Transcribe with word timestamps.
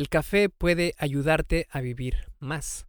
El 0.00 0.08
café 0.08 0.48
puede 0.48 0.94
ayudarte 0.96 1.68
a 1.70 1.82
vivir 1.82 2.32
más. 2.38 2.86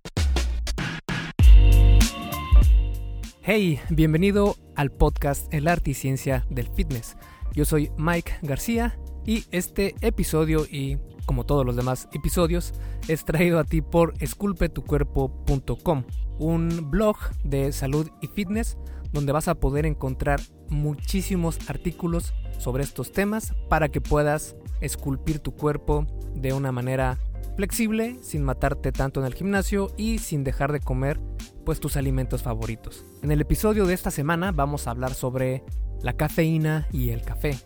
Hey, 3.41 3.81
bienvenido 3.90 4.55
al 4.78 4.91
podcast 4.94 5.54
El 5.54 5.68
arte 5.68 5.92
y 5.92 5.94
ciencia 5.94 6.47
del 6.50 6.70
fitness. 6.74 7.18
Yo 7.54 7.66
soy 7.66 7.92
Mike 7.97 8.36
García 8.44 8.97
y 9.26 9.44
este 9.52 9.94
episodio 10.00 10.66
y 10.71 11.00
como 11.26 11.46
todos 11.46 11.66
los 11.66 11.76
demás 11.76 12.08
episodios 12.13 12.74
es 13.10 13.25
traído 13.25 13.59
a 13.59 13.66
ti 13.66 13.82
por 13.82 14.14
esculpetucuerpo.com, 14.21 16.05
un 16.39 16.89
blog 16.89 17.18
de 17.43 17.73
salud 17.73 18.09
y 18.21 18.28
fitness 18.28 18.78
donde 19.12 19.34
vas 19.34 19.50
a 19.50 19.55
poder 19.55 19.86
encontrar 19.86 20.39
muchísimos 20.70 21.59
artículos 21.68 22.34
sobre 22.57 22.86
estos 22.86 23.12
temas 23.12 23.54
para 23.68 23.89
que 23.89 24.00
puedas 24.00 24.55
esculpir 24.82 25.39
tu 25.39 25.55
cuerpo 25.55 26.05
de 26.36 26.54
una 26.54 26.71
manera 26.71 27.18
flexible, 27.55 28.18
sin 28.21 28.43
matarte 28.43 28.92
tanto 28.92 29.19
en 29.19 29.25
el 29.25 29.33
gimnasio 29.33 29.92
y 29.97 30.19
sin 30.19 30.43
dejar 30.43 30.71
de 30.71 30.79
comer 30.79 31.19
pues 31.65 31.79
tus 31.79 31.96
alimentos 31.96 32.43
favoritos. 32.43 33.05
En 33.21 33.31
el 33.31 33.41
episodio 33.41 33.85
de 33.85 33.93
esta 33.93 34.11
semana 34.11 34.51
vamos 34.51 34.87
a 34.87 34.91
hablar 34.91 35.13
sobre 35.13 35.63
la 36.01 36.13
cafeína 36.13 36.87
y 36.91 37.09
el 37.09 37.21
café. 37.21 37.57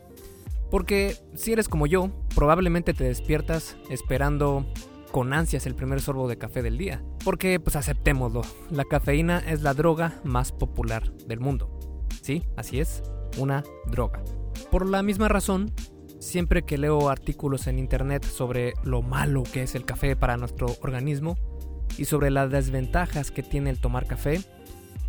Porque 0.70 1.16
si 1.36 1.54
eres 1.54 1.70
como 1.70 1.88
yo, 1.88 2.10
probablemente 2.36 2.94
te 2.94 3.06
despiertas 3.06 3.78
esperando 3.90 4.66
con 5.12 5.32
ansias 5.32 5.66
el 5.66 5.76
primer 5.76 6.02
sorbo 6.02 6.28
de 6.28 6.38
café 6.38 6.62
del 6.62 6.78
día. 6.78 7.02
Porque 7.24 7.60
pues 7.60 7.76
aceptémoslo, 7.76 8.42
la 8.70 8.84
cafeína 8.84 9.40
es 9.40 9.62
la 9.62 9.74
droga 9.74 10.20
más 10.24 10.52
popular 10.52 11.14
del 11.28 11.40
mundo. 11.40 11.80
Sí, 12.22 12.44
así 12.58 12.80
es, 12.80 13.04
una 13.38 13.64
droga. 13.90 14.24
Por 14.72 14.90
la 14.90 15.04
misma 15.04 15.30
razón, 15.30 15.72
siempre 16.20 16.64
que 16.64 16.78
leo 16.78 17.10
artículos 17.10 17.68
en 17.68 17.80
internet 17.80 18.26
sobre 18.26 18.74
lo 18.84 19.02
malo 19.02 19.44
que 19.44 19.64
es 19.64 19.76
el 19.76 19.86
café 19.86 20.16
para 20.16 20.38
nuestro 20.38 20.68
organismo 20.82 21.38
y 21.98 22.06
sobre 22.06 22.32
las 22.32 22.50
desventajas 22.52 23.32
que 23.32 23.44
tiene 23.44 23.70
el 23.70 23.80
tomar 23.80 24.06
café, 24.06 24.42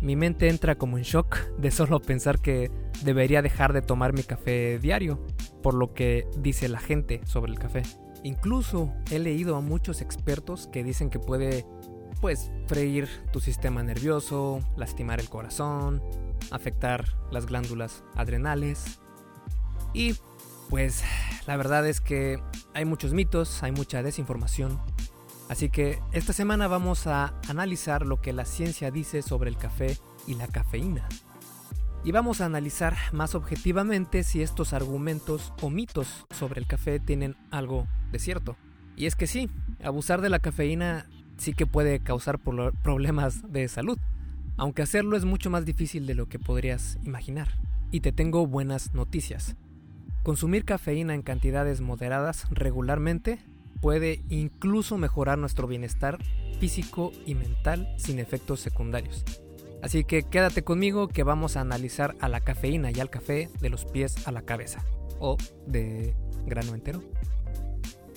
mi 0.01 0.15
mente 0.15 0.47
entra 0.49 0.75
como 0.75 0.97
en 0.97 1.03
shock 1.03 1.37
de 1.57 1.71
solo 1.71 1.99
pensar 1.99 2.39
que 2.39 2.69
debería 3.03 3.41
dejar 3.41 3.73
de 3.73 3.81
tomar 3.81 4.13
mi 4.13 4.23
café 4.23 4.77
diario, 4.79 5.19
por 5.63 5.73
lo 5.73 5.93
que 5.93 6.27
dice 6.37 6.69
la 6.69 6.79
gente 6.79 7.21
sobre 7.25 7.51
el 7.51 7.59
café. 7.59 7.83
Incluso 8.23 8.93
he 9.09 9.19
leído 9.19 9.55
a 9.55 9.61
muchos 9.61 10.01
expertos 10.01 10.67
que 10.67 10.83
dicen 10.83 11.09
que 11.09 11.19
puede, 11.19 11.65
pues, 12.21 12.51
freír 12.67 13.07
tu 13.31 13.39
sistema 13.39 13.81
nervioso, 13.81 14.59
lastimar 14.75 15.19
el 15.19 15.29
corazón, 15.29 16.03
afectar 16.51 17.17
las 17.31 17.45
glándulas 17.47 18.03
adrenales. 18.15 18.99
Y, 19.93 20.15
pues, 20.69 21.03
la 21.45 21.57
verdad 21.57 21.87
es 21.87 22.01
que 22.01 22.39
hay 22.73 22.85
muchos 22.85 23.13
mitos, 23.13 23.63
hay 23.63 23.71
mucha 23.71 24.03
desinformación. 24.03 24.79
Así 25.49 25.69
que 25.69 25.99
esta 26.11 26.33
semana 26.33 26.67
vamos 26.67 27.07
a 27.07 27.33
analizar 27.47 28.05
lo 28.05 28.21
que 28.21 28.33
la 28.33 28.45
ciencia 28.45 28.91
dice 28.91 29.21
sobre 29.21 29.49
el 29.49 29.57
café 29.57 29.97
y 30.27 30.35
la 30.35 30.47
cafeína. 30.47 31.07
Y 32.03 32.11
vamos 32.11 32.41
a 32.41 32.45
analizar 32.45 32.95
más 33.11 33.33
objetivamente 33.33 34.23
si 34.23 34.41
estos 34.41 34.73
argumentos 34.73 35.53
o 35.61 35.69
mitos 35.69 36.25
sobre 36.31 36.59
el 36.59 36.67
café 36.67 36.99
tienen 36.99 37.35
algo 37.51 37.87
de 38.11 38.19
cierto. 38.19 38.57
Y 38.95 39.05
es 39.05 39.15
que 39.15 39.27
sí, 39.27 39.49
abusar 39.83 40.21
de 40.21 40.29
la 40.29 40.39
cafeína 40.39 41.05
sí 41.37 41.53
que 41.53 41.65
puede 41.65 41.99
causar 41.99 42.39
problemas 42.39 43.51
de 43.51 43.67
salud, 43.67 43.97
aunque 44.57 44.81
hacerlo 44.81 45.15
es 45.15 45.23
mucho 45.25 45.49
más 45.49 45.65
difícil 45.65 46.07
de 46.07 46.15
lo 46.15 46.27
que 46.27 46.39
podrías 46.39 46.97
imaginar. 47.03 47.49
Y 47.91 48.01
te 48.01 48.11
tengo 48.11 48.47
buenas 48.47 48.93
noticias. 48.93 49.55
Consumir 50.27 50.65
cafeína 50.65 51.13
en 51.13 51.21
cantidades 51.21 51.79
moderadas 51.79 52.47
regularmente 52.49 53.39
puede 53.79 54.25
incluso 54.27 54.97
mejorar 54.97 55.37
nuestro 55.37 55.67
bienestar 55.67 56.17
físico 56.59 57.13
y 57.25 57.33
mental 57.33 57.87
sin 57.95 58.19
efectos 58.19 58.59
secundarios. 58.59 59.23
Así 59.81 60.03
que 60.03 60.23
quédate 60.23 60.65
conmigo 60.65 61.07
que 61.07 61.23
vamos 61.23 61.55
a 61.55 61.61
analizar 61.61 62.13
a 62.19 62.27
la 62.27 62.41
cafeína 62.41 62.91
y 62.91 62.99
al 62.99 63.09
café 63.09 63.49
de 63.61 63.69
los 63.69 63.85
pies 63.85 64.27
a 64.27 64.33
la 64.33 64.41
cabeza 64.41 64.83
o 65.21 65.37
de 65.65 66.13
grano 66.45 66.75
entero. 66.75 67.01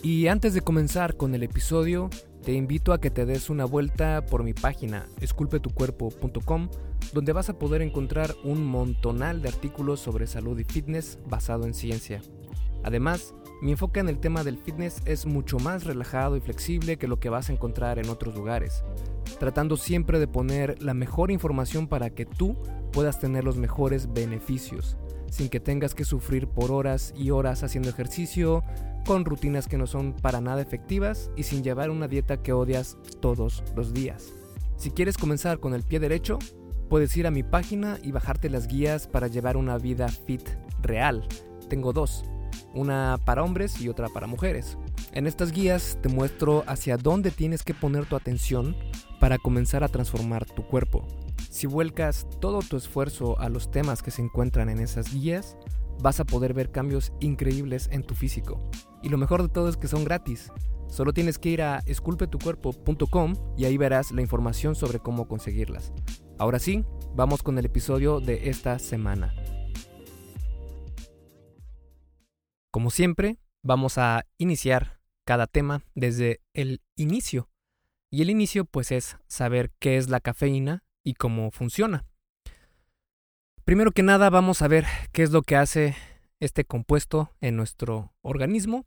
Y 0.02 0.26
antes 0.26 0.52
de 0.52 0.62
comenzar 0.62 1.16
con 1.16 1.36
el 1.36 1.44
episodio, 1.44 2.10
te 2.44 2.52
invito 2.52 2.92
a 2.92 3.00
que 3.00 3.10
te 3.10 3.26
des 3.26 3.50
una 3.50 3.64
vuelta 3.64 4.24
por 4.24 4.44
mi 4.44 4.54
página 4.54 5.06
esculpetucuerpo.com, 5.20 6.68
donde 7.12 7.32
vas 7.32 7.50
a 7.50 7.58
poder 7.58 7.82
encontrar 7.82 8.34
un 8.44 8.64
montonal 8.64 9.42
de 9.42 9.48
artículos 9.48 10.00
sobre 10.00 10.26
salud 10.26 10.58
y 10.58 10.64
fitness 10.64 11.18
basado 11.28 11.66
en 11.66 11.74
ciencia. 11.74 12.22
Además, 12.82 13.34
mi 13.60 13.72
enfoque 13.72 14.00
en 14.00 14.08
el 14.08 14.20
tema 14.20 14.42
del 14.42 14.56
fitness 14.56 15.02
es 15.04 15.26
mucho 15.26 15.58
más 15.58 15.84
relajado 15.84 16.36
y 16.36 16.40
flexible 16.40 16.96
que 16.96 17.08
lo 17.08 17.20
que 17.20 17.28
vas 17.28 17.50
a 17.50 17.52
encontrar 17.52 17.98
en 17.98 18.08
otros 18.08 18.34
lugares, 18.34 18.84
tratando 19.38 19.76
siempre 19.76 20.18
de 20.18 20.26
poner 20.26 20.82
la 20.82 20.94
mejor 20.94 21.30
información 21.30 21.88
para 21.88 22.08
que 22.08 22.24
tú 22.24 22.56
puedas 22.90 23.20
tener 23.20 23.44
los 23.44 23.58
mejores 23.58 24.14
beneficios, 24.14 24.96
sin 25.30 25.50
que 25.50 25.60
tengas 25.60 25.94
que 25.94 26.06
sufrir 26.06 26.48
por 26.48 26.72
horas 26.72 27.12
y 27.16 27.30
horas 27.30 27.62
haciendo 27.62 27.90
ejercicio, 27.90 28.64
con 29.06 29.24
rutinas 29.24 29.68
que 29.68 29.78
no 29.78 29.86
son 29.86 30.12
para 30.12 30.40
nada 30.40 30.62
efectivas 30.62 31.30
y 31.36 31.44
sin 31.44 31.62
llevar 31.62 31.90
una 31.90 32.08
dieta 32.08 32.42
que 32.42 32.52
odias 32.52 32.96
todos 33.20 33.62
los 33.76 33.92
días. 33.92 34.32
Si 34.76 34.90
quieres 34.90 35.16
comenzar 35.16 35.60
con 35.60 35.74
el 35.74 35.82
pie 35.82 36.00
derecho, 36.00 36.38
puedes 36.88 37.16
ir 37.16 37.26
a 37.26 37.30
mi 37.30 37.42
página 37.42 37.98
y 38.02 38.12
bajarte 38.12 38.50
las 38.50 38.66
guías 38.66 39.06
para 39.06 39.26
llevar 39.26 39.56
una 39.56 39.78
vida 39.78 40.08
fit 40.08 40.48
real. 40.82 41.26
Tengo 41.68 41.92
dos 41.92 42.24
una 42.74 43.18
para 43.24 43.42
hombres 43.42 43.80
y 43.80 43.88
otra 43.88 44.08
para 44.08 44.26
mujeres. 44.26 44.78
En 45.12 45.26
estas 45.26 45.52
guías 45.52 45.98
te 46.02 46.08
muestro 46.08 46.64
hacia 46.66 46.96
dónde 46.96 47.30
tienes 47.30 47.62
que 47.62 47.74
poner 47.74 48.06
tu 48.06 48.16
atención 48.16 48.76
para 49.18 49.38
comenzar 49.38 49.84
a 49.84 49.88
transformar 49.88 50.46
tu 50.46 50.66
cuerpo. 50.66 51.06
Si 51.50 51.66
vuelcas 51.66 52.26
todo 52.40 52.60
tu 52.60 52.76
esfuerzo 52.76 53.38
a 53.40 53.48
los 53.48 53.70
temas 53.70 54.02
que 54.02 54.10
se 54.10 54.22
encuentran 54.22 54.68
en 54.68 54.78
esas 54.78 55.12
guías, 55.12 55.56
vas 56.02 56.20
a 56.20 56.24
poder 56.24 56.54
ver 56.54 56.70
cambios 56.70 57.12
increíbles 57.20 57.88
en 57.92 58.02
tu 58.02 58.14
físico. 58.14 58.70
Y 59.02 59.08
lo 59.08 59.18
mejor 59.18 59.42
de 59.42 59.48
todo 59.48 59.68
es 59.68 59.76
que 59.76 59.88
son 59.88 60.04
gratis. 60.04 60.50
Solo 60.88 61.12
tienes 61.12 61.38
que 61.38 61.50
ir 61.50 61.62
a 61.62 61.82
esculpetucuerpo.com 61.86 63.34
y 63.56 63.64
ahí 63.64 63.76
verás 63.76 64.10
la 64.10 64.22
información 64.22 64.74
sobre 64.74 64.98
cómo 64.98 65.28
conseguirlas. 65.28 65.92
Ahora 66.38 66.58
sí, 66.58 66.84
vamos 67.14 67.42
con 67.42 67.58
el 67.58 67.66
episodio 67.66 68.20
de 68.20 68.50
esta 68.50 68.78
semana. 68.78 69.34
Como 72.72 72.90
siempre, 72.90 73.38
vamos 73.62 73.98
a 73.98 74.26
iniciar 74.38 75.00
cada 75.24 75.46
tema 75.46 75.82
desde 75.94 76.40
el 76.54 76.82
inicio. 76.96 77.48
Y 78.10 78.22
el 78.22 78.30
inicio 78.30 78.64
pues 78.64 78.90
es 78.90 79.16
saber 79.28 79.70
qué 79.78 79.96
es 79.96 80.08
la 80.08 80.18
cafeína 80.18 80.82
y 81.04 81.14
cómo 81.14 81.50
funciona. 81.52 82.09
Primero 83.70 83.92
que 83.92 84.02
nada 84.02 84.30
vamos 84.30 84.62
a 84.62 84.66
ver 84.66 84.84
qué 85.12 85.22
es 85.22 85.30
lo 85.30 85.42
que 85.42 85.54
hace 85.54 85.94
este 86.40 86.64
compuesto 86.64 87.30
en 87.40 87.54
nuestro 87.54 88.12
organismo, 88.20 88.84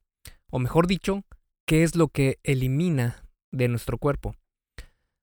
o 0.51 0.59
mejor 0.59 0.87
dicho, 0.87 1.23
qué 1.65 1.83
es 1.83 1.95
lo 1.95 2.09
que 2.09 2.37
elimina 2.43 3.23
de 3.53 3.69
nuestro 3.69 3.97
cuerpo. 3.97 4.35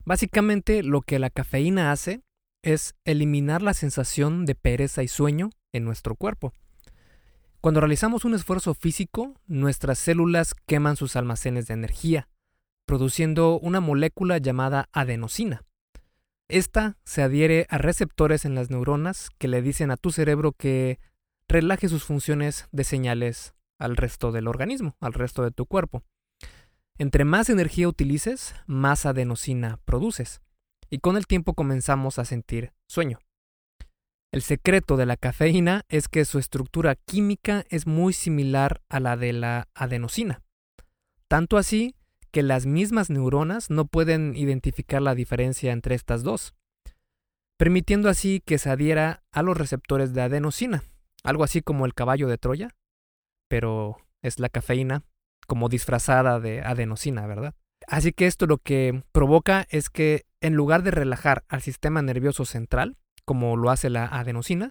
Básicamente 0.03 0.83
lo 0.83 1.03
que 1.03 1.19
la 1.19 1.29
cafeína 1.29 1.93
hace 1.93 2.23
es 2.63 2.95
eliminar 3.05 3.61
la 3.61 3.75
sensación 3.75 4.47
de 4.47 4.55
pereza 4.55 5.03
y 5.03 5.09
sueño 5.09 5.51
en 5.75 5.85
nuestro 5.85 6.15
cuerpo. 6.15 6.55
Cuando 7.61 7.81
realizamos 7.81 8.25
un 8.25 8.33
esfuerzo 8.33 8.73
físico, 8.73 9.35
nuestras 9.47 9.99
células 9.99 10.55
queman 10.55 10.97
sus 10.97 11.17
almacenes 11.17 11.67
de 11.67 11.75
energía, 11.75 12.31
produciendo 12.87 13.59
una 13.59 13.81
molécula 13.81 14.39
llamada 14.39 14.89
adenosina. 14.95 15.67
Esta 16.51 16.97
se 17.05 17.23
adhiere 17.23 17.69
a 17.71 17.79
receptores 17.79 18.45
en 18.45 18.57
las 18.57 18.71
neuronas 18.71 19.31
que 19.39 19.47
le 19.47 19.63
dicen 19.63 19.93
a 19.93 19.97
tu 19.97 20.11
cerebro 20.11 20.51
que 20.51 20.99
relaje 21.47 21.89
sus 21.89 22.03
funciones 22.03 22.67
de 22.73 22.83
señales 22.83 23.55
al 23.79 23.97
resto 23.97 24.33
del 24.33 24.49
organismo, 24.49 24.97
al 24.99 25.13
resto 25.13 25.45
de 25.45 25.53
tu 25.53 25.67
cuerpo. 25.67 26.03
Entre 26.99 27.25
más 27.25 27.51
energía 27.51 27.87
utilices, 27.87 28.57
más 28.67 29.07
adenosina 29.07 29.79
produces, 29.85 30.41
y 30.91 30.99
con 30.99 31.17
el 31.17 31.29
tiempo 31.29 31.55
comenzamos 31.55 32.19
a 32.19 32.25
sentir 32.25 32.73
sueño. 32.89 33.21
El 34.33 34.43
secreto 34.43 34.97
de 34.97 35.07
la 35.07 35.17
cafeína 35.17 35.85
es 35.89 36.09
que 36.09 36.25
su 36.25 36.41
estructura 36.41 36.97
química 36.97 37.65
es 37.69 37.87
muy 37.87 38.13
similar 38.13 38.83
a 38.89 38.99
la 38.99 39.17
de 39.17 39.33
la 39.35 39.69
adenosina. 39.75 40.43
Tanto 41.29 41.59
así 41.59 41.95
que 42.31 42.43
las 42.43 42.67
mismas 42.67 43.11
neuronas 43.11 43.71
no 43.71 43.87
pueden 43.87 44.37
identificar 44.37 45.03
la 45.03 45.15
diferencia 45.15 45.73
entre 45.73 45.95
estas 45.95 46.23
dos, 46.23 46.55
permitiendo 47.59 48.09
así 48.09 48.41
que 48.45 48.59
se 48.59 48.71
adhiera 48.71 49.23
a 49.33 49.43
los 49.43 49.57
receptores 49.57 50.15
de 50.15 50.23
adenosina, 50.23 50.83
algo 51.23 51.45
así 51.45 51.61
como 51.63 51.87
el 51.87 51.95
caballo 51.95 52.29
de 52.29 52.39
Troya, 52.39 52.71
pero 53.49 53.99
es 54.23 54.39
la 54.39 54.49
cafeína 54.49 55.03
como 55.47 55.69
disfrazada 55.69 56.41
de 56.41 56.63
adenosina, 56.63 57.27
¿verdad? 57.27 57.55
Así 57.87 58.13
que 58.13 58.27
esto 58.27 58.47
lo 58.47 58.59
que 58.59 59.03
provoca 59.13 59.67
es 59.71 59.91
que 59.91 60.27
en 60.41 60.55
lugar 60.55 60.83
de 60.83 60.91
relajar 60.91 61.45
al 61.49 61.61
sistema 61.61 62.03
nervioso 62.03 62.45
central, 62.45 62.97
como 63.25 63.57
lo 63.57 63.71
hace 63.71 63.91
la 63.91 64.07
adenosina, 64.07 64.71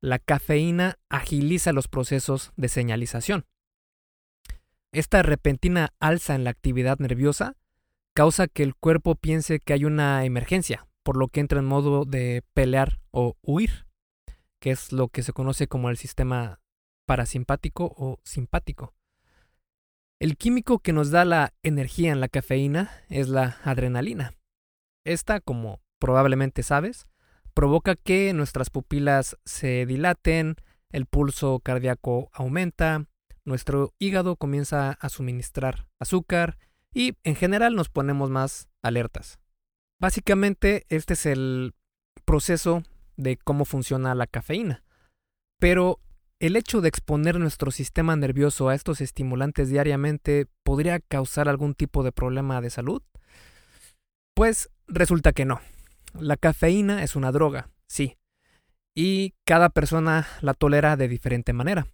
la 0.00 0.18
cafeína 0.18 0.98
agiliza 1.08 1.72
los 1.72 1.88
procesos 1.88 2.52
de 2.56 2.68
señalización. 2.68 3.44
Esta 4.96 5.22
repentina 5.22 5.92
alza 6.00 6.34
en 6.34 6.44
la 6.44 6.48
actividad 6.48 6.98
nerviosa 7.00 7.54
causa 8.14 8.48
que 8.48 8.62
el 8.62 8.74
cuerpo 8.74 9.14
piense 9.14 9.60
que 9.60 9.74
hay 9.74 9.84
una 9.84 10.24
emergencia, 10.24 10.88
por 11.02 11.18
lo 11.18 11.28
que 11.28 11.40
entra 11.40 11.58
en 11.58 11.66
modo 11.66 12.06
de 12.06 12.42
pelear 12.54 12.98
o 13.10 13.36
huir, 13.42 13.86
que 14.58 14.70
es 14.70 14.92
lo 14.92 15.08
que 15.08 15.22
se 15.22 15.34
conoce 15.34 15.66
como 15.66 15.90
el 15.90 15.98
sistema 15.98 16.62
parasimpático 17.04 17.92
o 17.94 18.20
simpático. 18.24 18.94
El 20.18 20.38
químico 20.38 20.78
que 20.78 20.94
nos 20.94 21.10
da 21.10 21.26
la 21.26 21.52
energía 21.62 22.10
en 22.10 22.20
la 22.20 22.28
cafeína 22.28 22.90
es 23.10 23.28
la 23.28 23.58
adrenalina. 23.64 24.32
Esta, 25.04 25.40
como 25.40 25.82
probablemente 25.98 26.62
sabes, 26.62 27.06
provoca 27.52 27.96
que 27.96 28.32
nuestras 28.32 28.70
pupilas 28.70 29.36
se 29.44 29.84
dilaten, 29.84 30.56
el 30.88 31.04
pulso 31.04 31.60
cardíaco 31.60 32.30
aumenta, 32.32 33.04
nuestro 33.46 33.94
hígado 33.98 34.36
comienza 34.36 34.90
a 35.00 35.08
suministrar 35.08 35.88
azúcar 35.98 36.58
y 36.92 37.14
en 37.24 37.36
general 37.36 37.74
nos 37.74 37.88
ponemos 37.88 38.28
más 38.28 38.68
alertas. 38.82 39.38
Básicamente 39.98 40.84
este 40.88 41.14
es 41.14 41.24
el 41.24 41.74
proceso 42.24 42.82
de 43.16 43.38
cómo 43.38 43.64
funciona 43.64 44.14
la 44.14 44.26
cafeína. 44.26 44.84
Pero 45.58 46.00
el 46.38 46.56
hecho 46.56 46.80
de 46.82 46.88
exponer 46.88 47.38
nuestro 47.38 47.70
sistema 47.70 48.14
nervioso 48.14 48.68
a 48.68 48.74
estos 48.74 49.00
estimulantes 49.00 49.70
diariamente 49.70 50.46
podría 50.62 51.00
causar 51.00 51.48
algún 51.48 51.74
tipo 51.74 52.02
de 52.02 52.12
problema 52.12 52.60
de 52.60 52.70
salud? 52.70 53.02
Pues 54.34 54.70
resulta 54.86 55.32
que 55.32 55.46
no. 55.46 55.60
La 56.12 56.36
cafeína 56.36 57.02
es 57.02 57.16
una 57.16 57.32
droga, 57.32 57.70
sí. 57.88 58.18
Y 58.94 59.34
cada 59.44 59.70
persona 59.70 60.26
la 60.40 60.54
tolera 60.54 60.96
de 60.96 61.08
diferente 61.08 61.52
manera. 61.52 61.86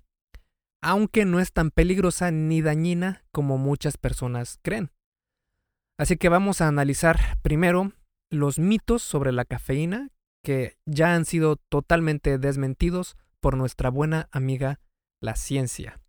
Aunque 0.83 1.25
no 1.25 1.41
es 1.41 1.53
tan 1.53 1.71
peligrosa 1.71 2.31
ni 2.31 2.61
dañina 2.61 3.25
como 3.31 3.57
muchas 3.57 3.97
personas 3.97 4.59
creen. 4.63 4.91
Así 5.99 6.17
que 6.17 6.29
vamos 6.29 6.61
a 6.61 6.69
analizar 6.69 7.39
primero 7.43 7.93
los 8.31 8.59
mitos 8.59 9.03
sobre 9.03 9.31
la 9.31 9.45
cafeína 9.45 10.11
que 10.43 10.77
ya 10.85 11.15
han 11.15 11.25
sido 11.25 11.57
totalmente 11.57 12.39
desmentidos 12.39 13.17
por 13.41 13.57
nuestra 13.57 13.91
buena 13.91 14.29
amiga 14.33 14.81
la 15.21 15.37
ciencia. 15.37 16.01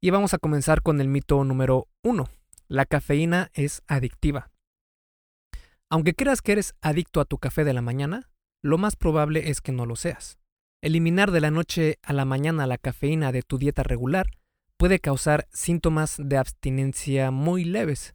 Y 0.00 0.10
vamos 0.10 0.34
a 0.34 0.38
comenzar 0.38 0.82
con 0.82 1.00
el 1.00 1.08
mito 1.08 1.44
número 1.44 1.88
uno. 2.02 2.28
La 2.68 2.86
cafeína 2.86 3.50
es 3.52 3.82
adictiva. 3.86 4.50
Aunque 5.90 6.14
creas 6.14 6.40
que 6.40 6.52
eres 6.52 6.74
adicto 6.80 7.20
a 7.20 7.26
tu 7.26 7.36
café 7.36 7.64
de 7.64 7.74
la 7.74 7.82
mañana, 7.82 8.30
lo 8.62 8.78
más 8.78 8.96
probable 8.96 9.50
es 9.50 9.60
que 9.60 9.72
no 9.72 9.84
lo 9.84 9.96
seas. 9.96 10.38
Eliminar 10.82 11.30
de 11.30 11.40
la 11.40 11.50
noche 11.50 11.98
a 12.02 12.12
la 12.12 12.26
mañana 12.26 12.66
la 12.66 12.76
cafeína 12.76 13.32
de 13.32 13.42
tu 13.42 13.56
dieta 13.56 13.82
regular 13.82 14.26
puede 14.76 14.98
causar 14.98 15.48
síntomas 15.52 16.16
de 16.18 16.36
abstinencia 16.36 17.30
muy 17.30 17.64
leves, 17.64 18.14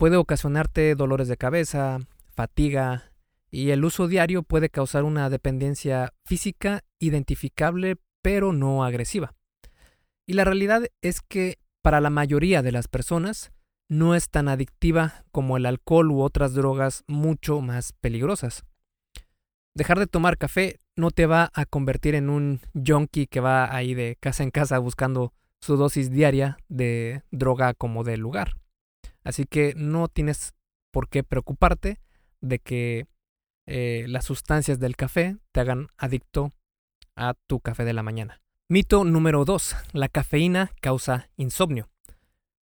Puede 0.00 0.16
ocasionarte 0.16 0.94
dolores 0.94 1.28
de 1.28 1.36
cabeza, 1.36 1.98
fatiga 2.34 3.12
y 3.50 3.68
el 3.68 3.84
uso 3.84 4.08
diario 4.08 4.42
puede 4.42 4.70
causar 4.70 5.04
una 5.04 5.28
dependencia 5.28 6.14
física 6.24 6.84
identificable 6.98 7.96
pero 8.22 8.54
no 8.54 8.82
agresiva. 8.82 9.34
Y 10.26 10.32
la 10.32 10.44
realidad 10.44 10.84
es 11.02 11.20
que 11.20 11.58
para 11.82 12.00
la 12.00 12.08
mayoría 12.08 12.62
de 12.62 12.72
las 12.72 12.88
personas 12.88 13.52
no 13.90 14.14
es 14.14 14.30
tan 14.30 14.48
adictiva 14.48 15.26
como 15.32 15.58
el 15.58 15.66
alcohol 15.66 16.10
u 16.10 16.22
otras 16.22 16.54
drogas 16.54 17.04
mucho 17.06 17.60
más 17.60 17.92
peligrosas. 17.92 18.64
Dejar 19.74 19.98
de 19.98 20.06
tomar 20.06 20.38
café 20.38 20.78
no 20.96 21.10
te 21.10 21.26
va 21.26 21.50
a 21.54 21.64
convertir 21.66 22.14
en 22.14 22.30
un 22.30 22.60
junkie 22.74 23.26
que 23.26 23.40
va 23.40 23.74
ahí 23.74 23.94
de 23.94 24.16
casa 24.20 24.42
en 24.42 24.50
casa 24.50 24.78
buscando 24.78 25.32
su 25.60 25.76
dosis 25.76 26.10
diaria 26.10 26.58
de 26.68 27.22
droga 27.30 27.74
como 27.74 28.04
del 28.04 28.20
lugar. 28.20 28.56
Así 29.24 29.44
que 29.44 29.74
no 29.76 30.08
tienes 30.08 30.54
por 30.90 31.08
qué 31.08 31.22
preocuparte 31.22 32.00
de 32.40 32.58
que 32.58 33.06
eh, 33.66 34.06
las 34.08 34.24
sustancias 34.24 34.78
del 34.78 34.96
café 34.96 35.36
te 35.52 35.60
hagan 35.60 35.88
adicto 35.96 36.52
a 37.16 37.34
tu 37.46 37.60
café 37.60 37.84
de 37.84 37.92
la 37.92 38.02
mañana. 38.02 38.40
Mito 38.68 39.04
número 39.04 39.44
2. 39.44 39.76
La 39.92 40.08
cafeína 40.08 40.72
causa 40.80 41.28
insomnio. 41.36 41.88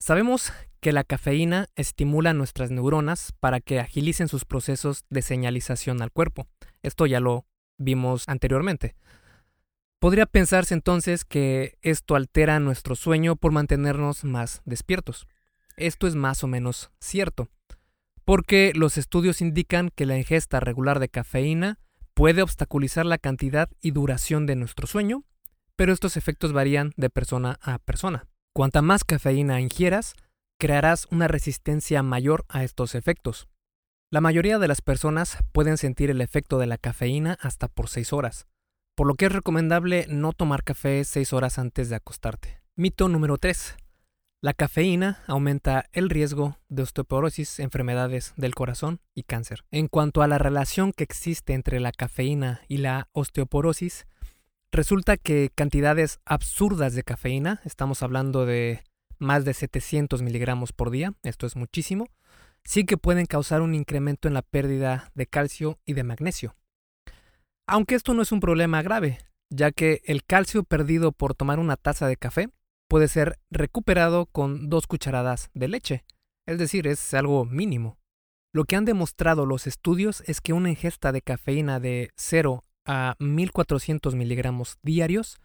Sabemos 0.01 0.53
que 0.81 0.93
la 0.93 1.05
cafeína 1.05 1.67
estimula 1.75 2.33
nuestras 2.33 2.71
neuronas 2.71 3.33
para 3.41 3.61
que 3.61 3.81
agilicen 3.81 4.29
sus 4.29 4.45
procesos 4.45 5.05
de 5.11 5.23
señalización 5.23 6.03
al 6.03 6.13
cuerpo. 6.13 6.47
Esto 6.83 7.07
ya 7.07 7.21
lo 7.21 7.47
vimos 7.79 8.29
anteriormente. 8.29 8.95
Podría 9.99 10.27
pensarse 10.27 10.75
entonces 10.75 11.25
que 11.25 11.79
esto 11.83 12.15
altera 12.15 12.61
nuestro 12.61 12.95
sueño 12.95 13.37
por 13.37 13.53
mantenernos 13.53 14.25
más 14.25 14.63
despiertos 14.65 15.27
esto 15.77 16.07
es 16.07 16.15
más 16.15 16.43
o 16.43 16.47
menos 16.47 16.91
cierto, 17.01 17.49
porque 18.25 18.73
los 18.75 18.97
estudios 18.97 19.41
indican 19.41 19.91
que 19.95 20.07
la 20.07 20.17
ingesta 20.17 20.61
regular 20.61 20.99
de 21.01 21.09
cafeína 21.09 21.79
puede 22.15 22.43
obstaculizar 22.43 23.07
la 23.07 23.19
cantidad 23.19 23.69
y 23.81 23.91
duración 23.91 24.47
de 24.47 24.57
nuestro 24.57 24.87
sueño, 24.87 25.25
pero 25.77 25.93
estos 25.93 26.17
efectos 26.17 26.53
varían 26.53 26.93
de 26.97 27.11
persona 27.11 27.59
a 27.61 27.79
persona. 27.79 28.27
Cuanta 28.55 28.81
más 28.81 29.05
cafeína 29.05 29.61
ingieras, 29.61 30.15
crearás 30.59 31.07
una 31.11 31.29
resistencia 31.29 32.03
mayor 32.03 32.47
a 32.49 32.65
estos 32.65 32.95
efectos. 32.95 33.49
La 34.09 34.21
mayoría 34.21 34.61
de 34.61 34.69
las 34.69 34.83
personas 34.83 35.39
pueden 35.51 35.79
sentir 35.79 36.11
el 36.11 36.21
efecto 36.21 36.59
de 36.59 36.67
la 36.67 36.79
cafeína 36.79 37.37
hasta 37.41 37.67
por 37.67 37.89
6 37.89 38.13
horas, 38.13 38.47
por 38.95 39.09
lo 39.09 39.15
que 39.15 39.27
es 39.27 39.33
recomendable 39.33 40.07
no 40.09 40.33
tomar 40.33 40.63
café 40.63 41.03
6 41.05 41.33
horas 41.33 41.59
antes 41.59 41.89
de 41.89 41.97
acostarte. 41.97 42.61
Mito 42.77 43.09
número 43.09 43.37
3. 43.37 43.77
La 44.43 44.55
cafeína 44.55 45.25
aumenta 45.27 45.87
el 45.93 46.09
riesgo 46.09 46.57
de 46.69 46.85
osteoporosis, 46.85 47.59
enfermedades 47.59 48.33
del 48.37 48.55
corazón 48.55 49.01
y 49.13 49.25
cáncer. 49.25 49.65
En 49.73 49.89
cuanto 49.89 50.23
a 50.23 50.29
la 50.29 50.39
relación 50.39 50.93
que 50.93 51.03
existe 51.03 51.55
entre 51.55 51.81
la 51.81 51.91
cafeína 51.91 52.61
y 52.69 52.77
la 52.77 53.09
osteoporosis, 53.11 54.07
resulta 54.71 55.17
que 55.17 55.51
cantidades 55.53 56.21
absurdas 56.25 56.95
de 56.95 57.03
cafeína, 57.03 57.61
estamos 57.65 58.05
hablando 58.05 58.47
de 58.47 58.85
más 59.19 59.45
de 59.45 59.53
700 59.53 60.23
miligramos 60.23 60.73
por 60.73 60.91
día, 60.91 61.13
esto 61.25 61.45
es 61.47 61.57
muchísimo, 61.57 62.07
sí 62.67 62.85
que 62.85 62.99
pueden 62.99 63.27
causar 63.27 63.63
un 63.63 63.75
incremento 63.75 64.29
en 64.29 64.35
la 64.35 64.43
pérdida 64.43 65.11
de 65.15 65.27
calcio 65.27 65.79
y 65.87 65.95
de 65.95 66.05
magnesio. 66.05 66.57
Aunque 67.67 67.95
esto 67.95 68.13
no 68.13 68.23
es 68.23 68.33
un 68.33 68.41
problema 68.41 68.83
grave, 68.83 69.19
ya 69.51 69.73
que 69.73 70.03
el 70.05 70.25
calcio 70.25 70.65
perdido 70.65 71.13
por 71.13 71.35
tomar 71.35 71.59
una 71.59 71.77
taza 71.77 72.07
de 72.07 72.17
café 72.17 72.49
puede 72.89 73.09
ser 73.09 73.39
recuperado 73.51 74.27
con 74.27 74.69
dos 74.69 74.87
cucharadas 74.87 75.51
de 75.55 75.69
leche, 75.69 76.05
es 76.47 76.59
decir, 76.59 76.87
es 76.87 77.15
algo 77.15 77.45
mínimo. 77.45 77.99
Lo 78.53 78.65
que 78.65 78.77
han 78.77 78.85
demostrado 78.85 79.47
los 79.47 79.67
estudios 79.67 80.23
es 80.27 80.41
que 80.41 80.53
una 80.53 80.71
ingesta 80.71 81.13
de 81.13 81.23
cafeína 81.23 81.81
de 81.81 82.11
0 82.17 82.65
a 82.87 83.17
1400 83.19 84.15
miligramos 84.15 84.79
diarios 84.83 85.41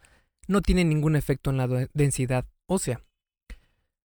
no 0.48 0.62
tiene 0.62 0.84
ningún 0.84 1.16
efecto 1.16 1.50
en 1.50 1.56
la 1.56 1.88
densidad 1.92 2.46
ósea. 2.66 3.02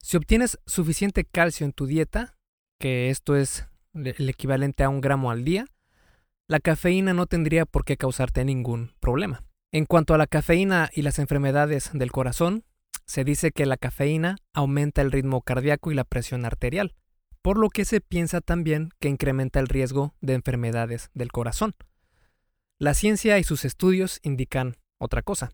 Si 0.02 0.16
obtienes 0.16 0.58
suficiente 0.66 1.24
calcio 1.24 1.66
en 1.66 1.72
tu 1.72 1.86
dieta, 1.86 2.35
que 2.78 3.10
esto 3.10 3.36
es 3.36 3.66
el 3.94 4.28
equivalente 4.28 4.84
a 4.84 4.88
un 4.88 5.00
gramo 5.00 5.30
al 5.30 5.44
día, 5.44 5.66
la 6.48 6.60
cafeína 6.60 7.14
no 7.14 7.26
tendría 7.26 7.66
por 7.66 7.84
qué 7.84 7.96
causarte 7.96 8.44
ningún 8.44 8.92
problema. 9.00 9.42
En 9.72 9.84
cuanto 9.84 10.14
a 10.14 10.18
la 10.18 10.26
cafeína 10.26 10.90
y 10.92 11.02
las 11.02 11.18
enfermedades 11.18 11.90
del 11.92 12.12
corazón, 12.12 12.64
se 13.04 13.24
dice 13.24 13.52
que 13.52 13.66
la 13.66 13.76
cafeína 13.76 14.36
aumenta 14.52 15.02
el 15.02 15.12
ritmo 15.12 15.42
cardíaco 15.42 15.90
y 15.90 15.94
la 15.94 16.04
presión 16.04 16.44
arterial, 16.44 16.94
por 17.42 17.58
lo 17.58 17.68
que 17.68 17.84
se 17.84 18.00
piensa 18.00 18.40
también 18.40 18.90
que 19.00 19.08
incrementa 19.08 19.60
el 19.60 19.68
riesgo 19.68 20.14
de 20.20 20.34
enfermedades 20.34 21.10
del 21.14 21.32
corazón. 21.32 21.74
La 22.78 22.94
ciencia 22.94 23.38
y 23.38 23.44
sus 23.44 23.64
estudios 23.64 24.20
indican 24.22 24.76
otra 24.98 25.22
cosa. 25.22 25.52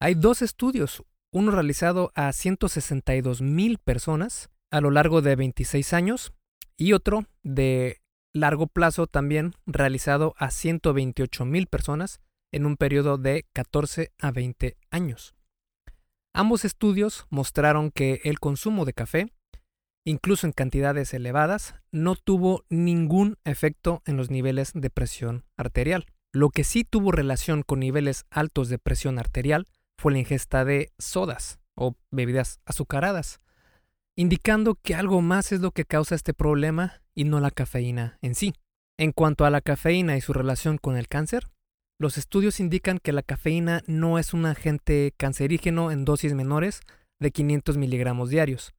Hay 0.00 0.14
dos 0.14 0.42
estudios, 0.42 1.02
uno 1.32 1.52
realizado 1.52 2.10
a 2.14 2.32
162 2.32 3.42
mil 3.42 3.78
personas 3.78 4.49
a 4.70 4.80
lo 4.80 4.90
largo 4.90 5.22
de 5.22 5.36
26 5.36 5.92
años 5.92 6.32
y 6.76 6.92
otro 6.92 7.26
de 7.42 8.00
largo 8.32 8.66
plazo 8.66 9.06
también 9.06 9.54
realizado 9.66 10.34
a 10.38 10.50
128 10.50 11.44
mil 11.44 11.66
personas 11.66 12.20
en 12.52 12.66
un 12.66 12.76
periodo 12.76 13.18
de 13.18 13.46
14 13.52 14.12
a 14.18 14.30
20 14.30 14.76
años. 14.90 15.34
Ambos 16.32 16.64
estudios 16.64 17.26
mostraron 17.28 17.90
que 17.90 18.20
el 18.24 18.38
consumo 18.38 18.84
de 18.84 18.92
café, 18.92 19.32
incluso 20.04 20.46
en 20.46 20.52
cantidades 20.52 21.12
elevadas, 21.12 21.74
no 21.90 22.14
tuvo 22.14 22.64
ningún 22.68 23.36
efecto 23.44 24.02
en 24.06 24.16
los 24.16 24.30
niveles 24.30 24.72
de 24.74 24.90
presión 24.90 25.44
arterial. 25.56 26.06
Lo 26.32 26.50
que 26.50 26.62
sí 26.62 26.84
tuvo 26.84 27.10
relación 27.10 27.62
con 27.62 27.80
niveles 27.80 28.24
altos 28.30 28.68
de 28.68 28.78
presión 28.78 29.18
arterial 29.18 29.66
fue 29.98 30.12
la 30.12 30.18
ingesta 30.18 30.64
de 30.64 30.92
sodas 30.98 31.58
o 31.74 31.96
bebidas 32.12 32.60
azucaradas, 32.64 33.40
indicando 34.20 34.74
que 34.74 34.94
algo 34.94 35.22
más 35.22 35.50
es 35.50 35.62
lo 35.62 35.70
que 35.70 35.86
causa 35.86 36.14
este 36.14 36.34
problema 36.34 37.00
y 37.14 37.24
no 37.24 37.40
la 37.40 37.50
cafeína 37.50 38.18
en 38.20 38.34
sí. 38.34 38.52
En 38.98 39.12
cuanto 39.12 39.46
a 39.46 39.50
la 39.50 39.62
cafeína 39.62 40.14
y 40.14 40.20
su 40.20 40.34
relación 40.34 40.76
con 40.76 40.98
el 40.98 41.08
cáncer, 41.08 41.46
los 41.98 42.18
estudios 42.18 42.60
indican 42.60 42.98
que 42.98 43.14
la 43.14 43.22
cafeína 43.22 43.82
no 43.86 44.18
es 44.18 44.34
un 44.34 44.44
agente 44.44 45.14
cancerígeno 45.16 45.90
en 45.90 46.04
dosis 46.04 46.34
menores 46.34 46.82
de 47.18 47.30
500 47.30 47.78
miligramos 47.78 48.28
diarios, 48.28 48.74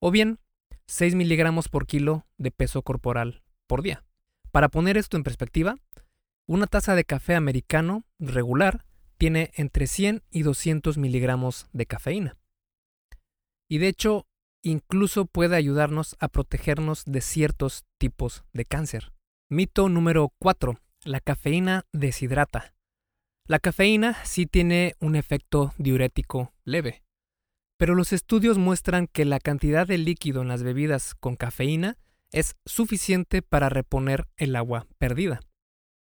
o 0.00 0.10
bien 0.10 0.40
6 0.88 1.14
miligramos 1.14 1.68
por 1.68 1.86
kilo 1.86 2.26
de 2.36 2.50
peso 2.50 2.82
corporal 2.82 3.44
por 3.68 3.82
día. 3.82 4.04
Para 4.50 4.70
poner 4.70 4.96
esto 4.96 5.16
en 5.16 5.22
perspectiva, 5.22 5.76
una 6.48 6.66
taza 6.66 6.96
de 6.96 7.04
café 7.04 7.36
americano 7.36 8.02
regular 8.18 8.84
tiene 9.18 9.52
entre 9.54 9.86
100 9.86 10.24
y 10.32 10.42
200 10.42 10.98
miligramos 10.98 11.68
de 11.72 11.86
cafeína. 11.86 12.36
Y 13.68 13.78
de 13.78 13.86
hecho, 13.86 14.26
incluso 14.62 15.26
puede 15.26 15.56
ayudarnos 15.56 16.16
a 16.20 16.28
protegernos 16.28 17.04
de 17.04 17.20
ciertos 17.20 17.84
tipos 17.98 18.44
de 18.52 18.64
cáncer. 18.64 19.12
Mito 19.48 19.88
número 19.88 20.32
4. 20.38 20.78
La 21.04 21.20
cafeína 21.20 21.86
deshidrata. 21.92 22.74
La 23.46 23.58
cafeína 23.58 24.16
sí 24.24 24.46
tiene 24.46 24.94
un 25.00 25.16
efecto 25.16 25.72
diurético 25.76 26.52
leve, 26.64 27.02
pero 27.78 27.94
los 27.94 28.12
estudios 28.12 28.58
muestran 28.58 29.06
que 29.06 29.24
la 29.24 29.40
cantidad 29.40 29.86
de 29.86 29.98
líquido 29.98 30.42
en 30.42 30.48
las 30.48 30.62
bebidas 30.62 31.14
con 31.14 31.34
cafeína 31.34 31.96
es 32.30 32.54
suficiente 32.64 33.42
para 33.42 33.68
reponer 33.68 34.28
el 34.36 34.54
agua 34.54 34.86
perdida. 34.98 35.40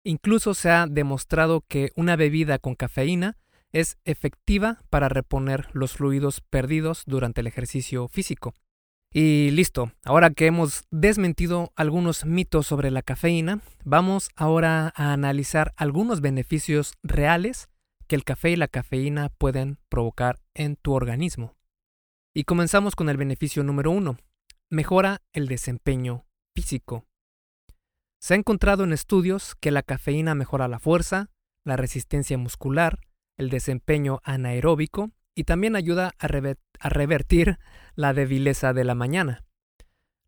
Incluso 0.05 0.55
se 0.55 0.71
ha 0.71 0.87
demostrado 0.87 1.61
que 1.61 1.93
una 1.95 2.17
bebida 2.17 2.59
con 2.59 2.75
cafeína 2.75 3.37
es 3.73 3.99
efectiva 4.05 4.83
para 4.91 5.09
reponer 5.09 5.69
los 5.73 5.93
fluidos 5.93 6.41
perdidos 6.41 7.03
durante 7.07 7.41
el 7.41 7.47
ejercicio 7.47 8.09
físico. 8.09 8.55
Y 9.13 9.51
listo, 9.53 9.93
ahora 10.05 10.31
que 10.31 10.47
hemos 10.47 10.85
desmentido 10.91 11.73
algunos 11.77 12.27
mitos 12.27 12.67
sobre 12.67 12.91
la 12.91 13.03
cafeína, 13.03 13.61
vamos 13.85 14.29
ahora 14.37 14.93
a 14.95 15.13
analizar 15.13 15.73
algunos 15.77 16.21
beneficios 16.21 16.95
reales 17.03 17.69
que 18.07 18.17
el 18.17 18.25
café 18.25 18.51
y 18.51 18.57
la 18.57 18.69
cafeína 18.69 19.31
pueden 19.31 19.79
provocar 19.89 20.41
en 20.55 20.77
tu 20.77 20.93
organismo. 20.93 21.55
Y 22.35 22.45
comenzamos 22.45 22.95
con 22.95 23.09
el 23.09 23.17
beneficio 23.17 23.65
número 23.65 23.91
uno. 23.91 24.19
Mejora 24.71 25.23
el 25.33 25.49
desempeño 25.49 26.27
físico. 26.55 27.05
Se 28.21 28.35
ha 28.35 28.37
encontrado 28.37 28.85
en 28.85 28.93
estudios 28.93 29.55
que 29.55 29.71
la 29.71 29.83
cafeína 29.83 30.35
mejora 30.35 30.69
la 30.69 30.79
fuerza, 30.79 31.31
la 31.65 31.77
resistencia 31.77 32.37
muscular, 32.37 33.01
el 33.39 33.49
desempeño 33.49 34.21
anaeróbico 34.25 35.11
y 35.35 35.45
también 35.45 35.77
ayuda 35.77 36.13
a, 36.19 36.27
revertir 36.89 37.59
la 37.95 38.13
debileza 38.13 38.73
de 38.73 38.85
la 38.85 38.95
mañana. 38.95 39.45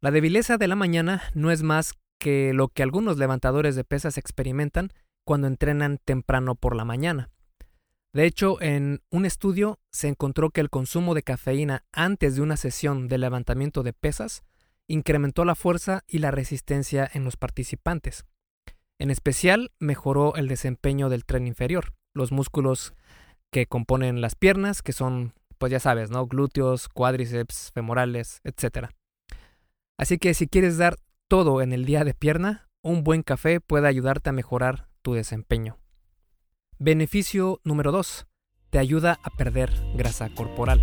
La 0.01 0.11
debileza 0.11 0.57
de 0.57 0.69
la 0.69 0.77
mañana 0.77 1.23
no 1.35 1.51
es 1.51 1.63
más 1.63 1.95
que 2.19 2.53
lo 2.55 2.69
que 2.69 2.83
algunos 2.83 3.19
levantadores 3.19 3.77
de 3.77 3.85
pesas 3.85 4.17
experimentan 4.17 4.93
cuando 5.25 5.49
entrenan 5.49 5.99
temprano 6.05 6.55
por 6.55 6.77
la 6.77 6.85
mañana. 6.85 7.31
De 8.13 8.25
hecho, 8.25 8.61
en 8.61 9.03
un 9.11 9.25
estudio 9.25 9.79
se 9.91 10.09
encontró 10.09 10.51
que 10.51 10.61
el 10.61 10.71
consumo 10.71 11.15
de 11.15 11.23
cafeína 11.23 11.85
antes 11.93 12.37
de 12.37 12.43
una 12.43 12.57
sesión 12.57 13.09
de 13.09 13.19
levantamiento 13.19 13.83
de 13.83 13.93
pesas 13.93 14.43
incrementó 14.87 15.45
la 15.45 15.55
fuerza 15.55 16.03
y 16.09 16.19
la 16.19 16.31
resistencia 16.31 17.09
en 17.13 17.25
los 17.25 17.37
participantes. 17.37 18.25
En 18.99 19.11
especial, 19.11 19.73
mejoró 19.79 20.35
el 20.35 20.49
desempeño 20.49 21.09
del 21.09 21.25
tren 21.25 21.47
inferior, 21.47 21.95
los 22.15 22.33
músculos 22.33 22.95
que 23.51 23.67
componen 23.67 24.21
las 24.21 24.35
piernas, 24.35 24.83
que 24.83 24.93
son, 24.93 25.35
pues 25.59 25.73
ya 25.73 25.81
sabes, 25.81 26.11
¿no? 26.11 26.27
Glúteos, 26.27 26.89
cuádriceps, 26.89 27.71
femorales, 27.73 28.41
etc. 28.45 28.89
Así 29.99 30.19
que 30.19 30.35
si 30.35 30.47
quieres 30.47 30.79
dar 30.79 30.97
todo 31.29 31.63
en 31.63 31.73
el 31.73 31.85
día 31.85 32.05
de 32.05 32.15
pierna, 32.15 32.69
un 32.83 33.05
buen 33.05 33.23
café 33.23 33.61
puede 33.61 33.89
ayudarte 33.89 34.31
a 34.31 34.33
mejorar 34.33 34.89
tu 35.03 35.15
desempeño. 35.15 35.79
Beneficio 36.79 37.61
número 37.65 37.93
2. 37.93 38.27
Te 38.71 38.79
ayuda 38.79 39.19
a 39.23 39.31
perder 39.31 39.71
grasa 39.95 40.31
corporal. 40.31 40.83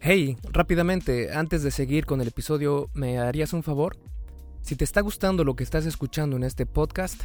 Hey, 0.00 0.38
rápidamente, 0.44 1.34
antes 1.34 1.62
de 1.62 1.70
seguir 1.70 2.06
con 2.06 2.20
el 2.20 2.28
episodio, 2.28 2.88
¿me 2.94 3.18
harías 3.18 3.52
un 3.52 3.62
favor? 3.62 3.98
Si 4.62 4.76
te 4.76 4.84
está 4.84 5.00
gustando 5.00 5.44
lo 5.44 5.56
que 5.56 5.64
estás 5.64 5.86
escuchando 5.86 6.36
en 6.36 6.44
este 6.44 6.66
podcast, 6.66 7.24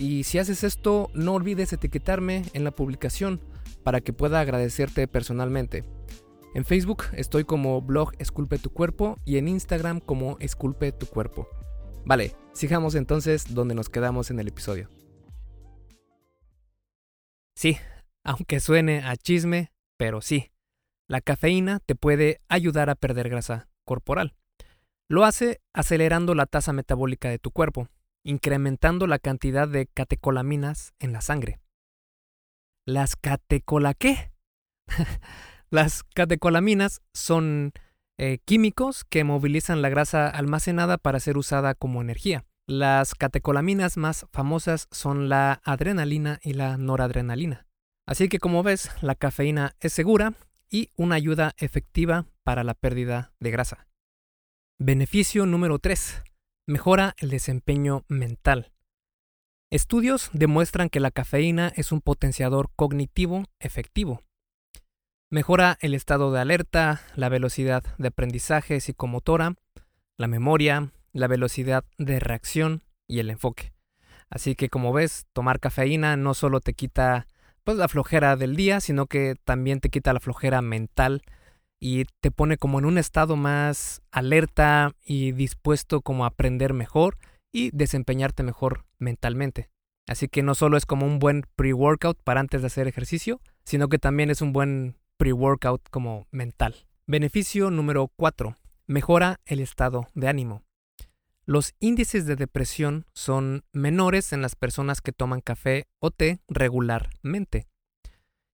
Y 0.00 0.24
si 0.24 0.38
haces 0.38 0.64
esto, 0.64 1.10
no 1.12 1.34
olvides 1.34 1.74
etiquetarme 1.74 2.44
en 2.54 2.64
la 2.64 2.70
publicación 2.70 3.38
para 3.84 4.00
que 4.00 4.14
pueda 4.14 4.40
agradecerte 4.40 5.06
personalmente. 5.06 5.84
En 6.54 6.64
Facebook 6.64 7.04
estoy 7.12 7.44
como 7.44 7.82
blog 7.82 8.12
Esculpe 8.18 8.56
tu 8.56 8.70
cuerpo 8.70 9.18
y 9.26 9.36
en 9.36 9.46
Instagram 9.46 10.00
como 10.00 10.38
Esculpe 10.40 10.92
tu 10.92 11.04
cuerpo. 11.04 11.48
Vale, 12.06 12.34
sigamos 12.54 12.94
entonces 12.94 13.52
donde 13.52 13.74
nos 13.74 13.90
quedamos 13.90 14.30
en 14.30 14.40
el 14.40 14.48
episodio. 14.48 14.88
Sí, 17.54 17.76
aunque 18.24 18.58
suene 18.58 19.02
a 19.04 19.18
chisme, 19.18 19.70
pero 19.98 20.22
sí, 20.22 20.50
la 21.08 21.20
cafeína 21.20 21.78
te 21.78 21.94
puede 21.94 22.40
ayudar 22.48 22.88
a 22.88 22.94
perder 22.94 23.28
grasa 23.28 23.68
corporal. 23.84 24.34
Lo 25.08 25.26
hace 25.26 25.60
acelerando 25.74 26.34
la 26.34 26.46
tasa 26.46 26.72
metabólica 26.72 27.28
de 27.28 27.38
tu 27.38 27.50
cuerpo, 27.50 27.90
incrementando 28.24 29.06
la 29.06 29.18
cantidad 29.18 29.68
de 29.68 29.86
catecolaminas 29.86 30.94
en 30.98 31.12
la 31.12 31.20
sangre. 31.20 31.60
¿Las 32.86 33.16
catecola 33.16 33.94
qué? 33.94 34.32
Las 35.70 36.02
catecolaminas 36.02 37.00
son 37.14 37.72
eh, 38.18 38.38
químicos 38.44 39.04
que 39.04 39.24
movilizan 39.24 39.82
la 39.82 39.88
grasa 39.88 40.28
almacenada 40.28 40.98
para 40.98 41.20
ser 41.20 41.38
usada 41.38 41.74
como 41.74 42.02
energía. 42.02 42.44
Las 42.66 43.14
catecolaminas 43.14 43.96
más 43.96 44.26
famosas 44.32 44.88
son 44.90 45.28
la 45.28 45.60
adrenalina 45.64 46.38
y 46.42 46.54
la 46.54 46.76
noradrenalina. 46.76 47.66
Así 48.06 48.28
que 48.28 48.38
como 48.38 48.62
ves, 48.62 48.90
la 49.00 49.14
cafeína 49.14 49.76
es 49.80 49.92
segura 49.92 50.34
y 50.68 50.90
una 50.96 51.14
ayuda 51.14 51.52
efectiva 51.58 52.26
para 52.44 52.64
la 52.64 52.74
pérdida 52.74 53.32
de 53.40 53.50
grasa. 53.50 53.86
Beneficio 54.78 55.46
número 55.46 55.78
3. 55.78 56.22
Mejora 56.70 57.16
el 57.18 57.30
desempeño 57.30 58.04
mental. 58.06 58.70
Estudios 59.72 60.30
demuestran 60.32 60.88
que 60.88 61.00
la 61.00 61.10
cafeína 61.10 61.72
es 61.74 61.90
un 61.90 62.00
potenciador 62.00 62.70
cognitivo 62.76 63.42
efectivo. 63.58 64.22
Mejora 65.30 65.78
el 65.80 65.94
estado 65.94 66.30
de 66.30 66.38
alerta, 66.38 67.00
la 67.16 67.28
velocidad 67.28 67.82
de 67.98 68.06
aprendizaje 68.06 68.80
psicomotora, 68.80 69.56
la 70.16 70.28
memoria, 70.28 70.92
la 71.12 71.26
velocidad 71.26 71.84
de 71.98 72.20
reacción 72.20 72.84
y 73.08 73.18
el 73.18 73.30
enfoque. 73.30 73.72
Así 74.28 74.54
que 74.54 74.68
como 74.68 74.92
ves, 74.92 75.26
tomar 75.32 75.58
cafeína 75.58 76.16
no 76.16 76.34
solo 76.34 76.60
te 76.60 76.74
quita 76.74 77.26
pues 77.64 77.78
la 77.78 77.88
flojera 77.88 78.36
del 78.36 78.54
día, 78.54 78.78
sino 78.78 79.06
que 79.06 79.34
también 79.44 79.80
te 79.80 79.90
quita 79.90 80.12
la 80.12 80.20
flojera 80.20 80.62
mental 80.62 81.22
y 81.80 82.04
te 82.20 82.30
pone 82.30 82.58
como 82.58 82.78
en 82.78 82.84
un 82.84 82.98
estado 82.98 83.36
más 83.36 84.02
alerta 84.12 84.92
y 85.02 85.32
dispuesto 85.32 86.02
como 86.02 86.24
a 86.24 86.28
aprender 86.28 86.74
mejor 86.74 87.16
y 87.50 87.70
desempeñarte 87.72 88.42
mejor 88.42 88.84
mentalmente. 88.98 89.70
Así 90.06 90.28
que 90.28 90.42
no 90.42 90.54
solo 90.54 90.76
es 90.76 90.86
como 90.86 91.06
un 91.06 91.18
buen 91.18 91.44
pre-workout 91.56 92.22
para 92.22 92.40
antes 92.40 92.60
de 92.60 92.66
hacer 92.66 92.86
ejercicio, 92.86 93.40
sino 93.64 93.88
que 93.88 93.98
también 93.98 94.30
es 94.30 94.42
un 94.42 94.52
buen 94.52 94.96
pre-workout 95.16 95.88
como 95.90 96.26
mental. 96.30 96.86
Beneficio 97.06 97.70
número 97.70 98.10
4. 98.16 98.56
Mejora 98.86 99.40
el 99.46 99.60
estado 99.60 100.08
de 100.14 100.28
ánimo. 100.28 100.62
Los 101.46 101.74
índices 101.80 102.26
de 102.26 102.36
depresión 102.36 103.06
son 103.14 103.64
menores 103.72 104.32
en 104.32 104.42
las 104.42 104.54
personas 104.54 105.00
que 105.00 105.12
toman 105.12 105.40
café 105.40 105.86
o 105.98 106.10
té 106.10 106.40
regularmente. 106.48 107.66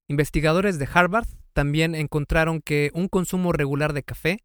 Investigadores 0.08 0.78
de 0.78 0.88
Harvard 0.92 1.26
también 1.56 1.94
encontraron 1.94 2.60
que 2.60 2.90
un 2.92 3.08
consumo 3.08 3.50
regular 3.50 3.94
de 3.94 4.02
café 4.02 4.40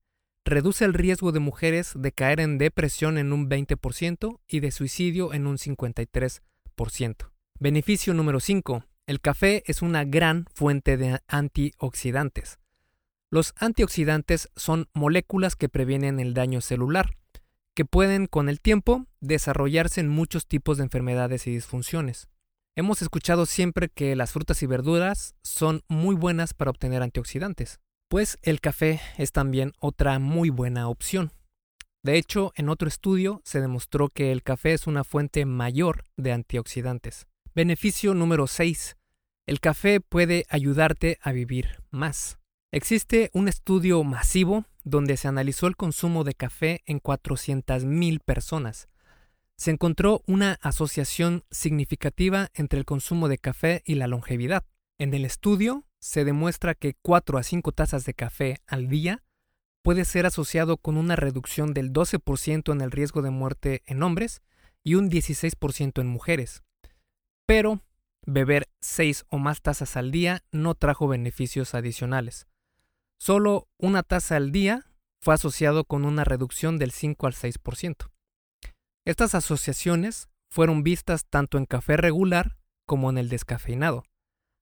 reduce 0.45 0.85
el 0.85 0.93
riesgo 0.93 1.33
de 1.33 1.41
mujeres 1.41 1.91
de 1.93 2.13
caer 2.13 2.39
en 2.39 2.57
depresión 2.57 3.17
en 3.17 3.33
un 3.33 3.49
20% 3.49 4.39
y 4.47 4.61
de 4.61 4.71
suicidio 4.71 5.33
en 5.33 5.45
un 5.45 5.57
53%. 5.57 7.31
Beneficio 7.59 8.13
número 8.13 8.39
5. 8.39 8.85
El 9.07 9.19
café 9.19 9.61
es 9.65 9.81
una 9.81 10.05
gran 10.05 10.45
fuente 10.53 10.95
de 10.95 11.19
antioxidantes. 11.27 12.59
Los 13.29 13.55
antioxidantes 13.57 14.49
son 14.55 14.87
moléculas 14.93 15.57
que 15.57 15.67
previenen 15.67 16.17
el 16.21 16.33
daño 16.33 16.61
celular, 16.61 17.17
que 17.73 17.83
pueden 17.83 18.25
con 18.25 18.47
el 18.47 18.61
tiempo 18.61 19.05
desarrollarse 19.19 19.99
en 19.99 20.07
muchos 20.07 20.47
tipos 20.47 20.77
de 20.77 20.83
enfermedades 20.83 21.45
y 21.45 21.51
disfunciones. 21.51 22.29
Hemos 22.75 23.01
escuchado 23.01 23.45
siempre 23.45 23.89
que 23.89 24.15
las 24.15 24.31
frutas 24.31 24.63
y 24.63 24.65
verduras 24.65 25.35
son 25.43 25.83
muy 25.87 26.15
buenas 26.15 26.53
para 26.53 26.71
obtener 26.71 27.03
antioxidantes 27.03 27.79
pues 28.11 28.37
el 28.41 28.59
café 28.59 28.99
es 29.17 29.31
también 29.31 29.71
otra 29.79 30.19
muy 30.19 30.49
buena 30.49 30.89
opción. 30.89 31.31
De 32.03 32.17
hecho, 32.17 32.51
en 32.57 32.67
otro 32.67 32.89
estudio 32.89 33.41
se 33.45 33.61
demostró 33.61 34.09
que 34.09 34.33
el 34.33 34.43
café 34.43 34.73
es 34.73 34.85
una 34.85 35.05
fuente 35.05 35.45
mayor 35.45 36.03
de 36.17 36.33
antioxidantes. 36.33 37.25
Beneficio 37.55 38.13
número 38.13 38.47
6. 38.47 38.97
El 39.47 39.61
café 39.61 40.01
puede 40.01 40.45
ayudarte 40.49 41.19
a 41.21 41.31
vivir 41.31 41.81
más. 41.89 42.37
Existe 42.73 43.29
un 43.31 43.47
estudio 43.47 44.03
masivo 44.03 44.65
donde 44.83 45.15
se 45.15 45.29
analizó 45.29 45.67
el 45.67 45.77
consumo 45.77 46.25
de 46.25 46.33
café 46.33 46.81
en 46.85 46.99
400.000 46.99 48.19
personas. 48.19 48.89
Se 49.61 49.69
encontró 49.69 50.23
una 50.25 50.57
asociación 50.63 51.43
significativa 51.51 52.49
entre 52.55 52.79
el 52.79 52.85
consumo 52.85 53.27
de 53.27 53.37
café 53.37 53.83
y 53.85 53.93
la 53.93 54.07
longevidad. 54.07 54.65
En 54.97 55.13
el 55.13 55.23
estudio 55.23 55.85
se 55.99 56.25
demuestra 56.25 56.73
que 56.73 56.95
4 56.99 57.37
a 57.37 57.43
5 57.43 57.71
tazas 57.71 58.03
de 58.05 58.15
café 58.15 58.57
al 58.65 58.87
día 58.89 59.23
puede 59.83 60.03
ser 60.03 60.25
asociado 60.25 60.77
con 60.77 60.97
una 60.97 61.15
reducción 61.15 61.75
del 61.75 61.93
12% 61.93 62.71
en 62.71 62.81
el 62.81 62.89
riesgo 62.89 63.21
de 63.21 63.29
muerte 63.29 63.83
en 63.85 64.01
hombres 64.01 64.41
y 64.83 64.95
un 64.95 65.11
16% 65.11 66.01
en 66.01 66.07
mujeres. 66.07 66.63
Pero 67.45 67.83
beber 68.25 68.67
6 68.79 69.25
o 69.29 69.37
más 69.37 69.61
tazas 69.61 69.95
al 69.95 70.09
día 70.09 70.43
no 70.51 70.73
trajo 70.73 71.07
beneficios 71.07 71.75
adicionales. 71.75 72.47
Solo 73.19 73.67
una 73.77 74.01
taza 74.01 74.37
al 74.37 74.51
día 74.51 74.87
fue 75.19 75.35
asociado 75.35 75.83
con 75.83 76.03
una 76.03 76.23
reducción 76.23 76.79
del 76.79 76.89
5 76.89 77.27
al 77.27 77.33
6%. 77.33 78.11
Estas 79.05 79.33
asociaciones 79.33 80.29
fueron 80.51 80.83
vistas 80.83 81.25
tanto 81.25 81.57
en 81.57 81.65
café 81.65 81.97
regular 81.97 82.57
como 82.85 83.09
en 83.09 83.17
el 83.17 83.29
descafeinado, 83.29 84.03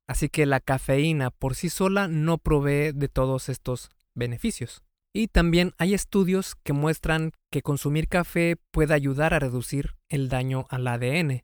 así 0.07 0.29
que 0.29 0.45
la 0.45 0.59
cafeína 0.59 1.29
por 1.29 1.55
sí 1.55 1.69
sola 1.69 2.07
no 2.07 2.37
provee 2.37 2.91
de 2.93 3.09
todos 3.09 3.49
estos 3.49 3.89
beneficios. 4.15 4.83
Y 5.11 5.27
también 5.27 5.73
hay 5.77 5.93
estudios 5.93 6.55
que 6.63 6.71
muestran 6.71 7.31
que 7.51 7.63
consumir 7.63 8.07
café 8.07 8.57
puede 8.71 8.93
ayudar 8.93 9.33
a 9.33 9.39
reducir 9.39 9.95
el 10.07 10.29
daño 10.29 10.67
al 10.69 10.87
ADN, 10.87 11.43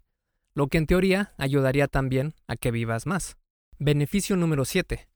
lo 0.54 0.68
que 0.68 0.78
en 0.78 0.86
teoría 0.86 1.34
ayudaría 1.38 1.88
también 1.88 2.36
a 2.48 2.56
que 2.56 2.72
vivas 2.72 3.08
más. 3.08 3.38
Beneficio 3.78 4.38
número 4.38 4.64
7. 4.64 5.10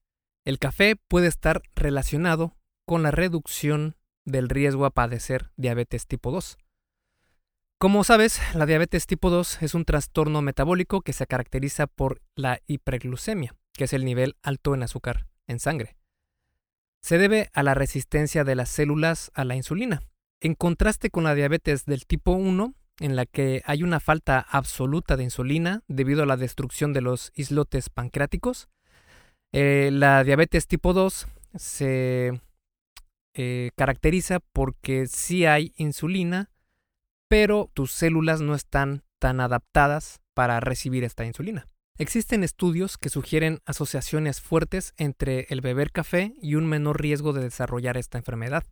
El 0.44 0.60
café 0.60 0.96
puede 0.96 1.28
estar 1.28 1.62
relacionado 1.76 2.58
con 2.86 3.04
la 3.04 3.12
reducción 3.12 3.96
del 4.26 4.50
riesgo 4.50 4.86
a 4.86 4.92
padecer 4.92 5.52
diabetes 5.56 6.08
tipo 6.08 6.32
2. 6.32 6.58
Como 7.80 8.04
sabes, 8.04 8.42
la 8.54 8.66
diabetes 8.66 9.08
tipo 9.08 9.30
2 9.30 9.62
es 9.62 9.74
un 9.74 9.86
trastorno 9.86 10.42
metabólico 10.42 11.02
que 11.02 11.14
se 11.14 11.26
caracteriza 11.26 11.88
por 11.88 12.22
la 12.36 12.60
hiperglucemia, 12.68 13.56
que 13.74 13.86
es 13.86 13.94
el 13.94 14.06
nivel 14.06 14.36
alto 14.44 14.76
en 14.76 14.84
azúcar 14.84 15.28
en 15.48 15.60
sangre 15.60 16.00
se 17.02 17.18
debe 17.18 17.50
a 17.54 17.64
la 17.64 17.74
resistencia 17.74 18.44
de 18.44 18.56
las 18.56 18.70
células 18.70 19.32
a 19.34 19.46
la 19.46 19.56
insulina. 19.56 20.02
En 20.42 20.56
contraste 20.56 21.10
con 21.10 21.24
la 21.24 21.36
diabetes 21.36 21.86
del 21.86 22.06
tipo 22.06 22.32
1, 22.32 22.74
en 23.00 23.16
la 23.16 23.26
que 23.26 23.62
hay 23.66 23.84
una 23.84 24.00
falta 24.00 24.46
absoluta 24.50 25.16
de 25.16 25.24
insulina 25.24 25.84
debido 25.88 26.24
a 26.24 26.26
la 26.26 26.38
destrucción 26.38 26.94
de 26.94 27.02
los 27.02 27.32
islotes 27.36 27.90
pancreáticos, 27.90 28.70
eh, 29.54 29.90
la 29.92 30.24
diabetes 30.24 30.68
tipo 30.68 30.94
2 30.94 31.28
se 31.56 32.42
eh, 33.34 33.72
caracteriza 33.76 34.40
porque 34.54 35.08
sí 35.08 35.46
hay 35.46 35.74
insulina, 35.78 36.52
pero 37.30 37.72
tus 37.74 37.94
células 37.94 38.42
no 38.42 38.56
están 38.56 39.04
tan 39.20 39.40
adaptadas 39.40 40.20
para 40.34 40.60
recibir 40.60 41.04
esta 41.04 41.26
insulina. 41.26 41.68
Existen 41.98 42.44
estudios 42.44 42.98
que 42.98 43.10
sugieren 43.10 43.60
asociaciones 43.66 44.42
fuertes 44.42 44.94
entre 44.98 45.46
el 45.50 45.62
beber 45.62 45.92
café 45.92 46.34
y 46.42 46.56
un 46.56 46.66
menor 46.66 47.02
riesgo 47.02 47.34
de 47.34 47.42
desarrollar 47.42 47.98
esta 47.98 48.18
enfermedad. 48.18 48.66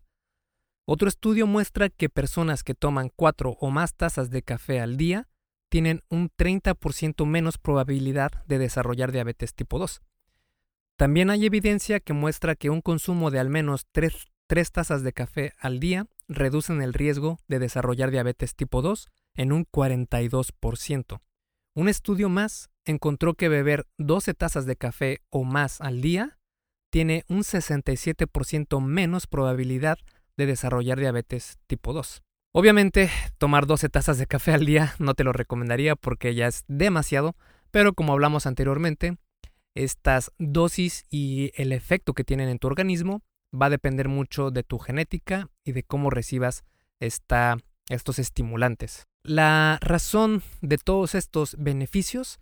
Otro 0.85 1.09
estudio 1.09 1.45
muestra 1.45 1.89
que 1.89 2.09
personas 2.09 2.63
que 2.63 2.73
toman 2.73 3.11
cuatro 3.13 3.57
o 3.59 3.69
más 3.69 3.95
tazas 3.95 4.29
de 4.29 4.41
café 4.41 4.79
al 4.79 4.95
día 4.95 5.27
tienen 5.69 6.01
un 6.09 6.29
30% 6.29 7.25
menos 7.25 7.57
probabilidad 7.57 8.31
de 8.45 8.57
desarrollar 8.57 9.11
diabetes 9.11 9.53
tipo 9.53 9.79
2. 9.79 10.01
También 10.97 11.29
hay 11.29 11.45
evidencia 11.45 11.99
que 11.99 12.13
muestra 12.13 12.55
que 12.55 12.69
un 12.69 12.81
consumo 12.81 13.29
de 13.29 13.39
al 13.39 13.49
menos 13.49 13.85
3, 13.91 14.29
tazas 14.71 15.03
de 15.03 15.13
café 15.13 15.53
al 15.59 15.79
día 15.79 16.07
reducen 16.27 16.81
el 16.81 16.93
riesgo 16.93 17.39
de 17.47 17.59
desarrollar 17.59 18.11
diabetes 18.11 18.55
tipo 18.55 18.81
2 18.81 19.07
en 19.35 19.51
un 19.51 19.65
42%. 19.65 21.21
Un 21.75 21.89
estudio 21.89 22.29
más 22.29 22.69
encontró 22.85 23.35
que 23.35 23.49
beber 23.49 23.85
12 23.97 24.33
tazas 24.33 24.65
de 24.65 24.75
café 24.75 25.21
o 25.29 25.43
más 25.43 25.81
al 25.81 26.01
día 26.01 26.39
tiene 26.89 27.23
un 27.27 27.39
67% 27.39 28.81
menos 28.81 29.27
probabilidad 29.27 29.99
de 30.37 30.45
desarrollar 30.45 30.99
diabetes 30.99 31.59
tipo 31.67 31.93
2. 31.93 32.23
Obviamente, 32.53 33.09
tomar 33.37 33.67
12 33.67 33.89
tazas 33.89 34.17
de 34.17 34.25
café 34.25 34.53
al 34.53 34.65
día 34.65 34.95
no 34.99 35.13
te 35.13 35.23
lo 35.23 35.33
recomendaría 35.33 35.95
porque 35.95 36.33
ya 36.33 36.47
es 36.47 36.63
demasiado, 36.67 37.35
pero 37.71 37.93
como 37.93 38.13
hablamos 38.13 38.47
anteriormente, 38.47 39.17
estas 39.75 40.31
dosis 40.39 41.05
y 41.09 41.51
el 41.55 41.71
efecto 41.71 42.13
que 42.13 42.23
tienen 42.23 42.49
en 42.49 42.57
tu 42.57 42.67
organismo 42.67 43.21
va 43.53 43.67
a 43.67 43.71
depender 43.71 44.07
mucho 44.07 44.51
de 44.51 44.63
tu 44.63 44.79
genética 44.79 45.49
y 45.63 45.71
de 45.71 45.83
cómo 45.83 46.09
recibas 46.09 46.63
estos 46.99 48.19
estimulantes. 48.19 49.07
La 49.23 49.77
razón 49.81 50.41
de 50.61 50.77
todos 50.77 51.15
estos 51.15 51.55
beneficios 51.59 52.39